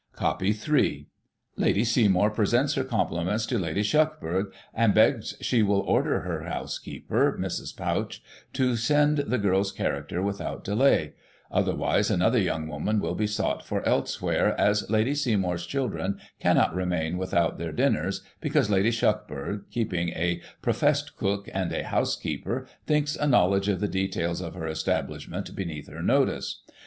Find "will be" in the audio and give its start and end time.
12.99-13.27